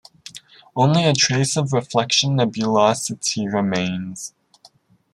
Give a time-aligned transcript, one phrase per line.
[0.75, 4.33] Only a trace of reflection nebulosity remains.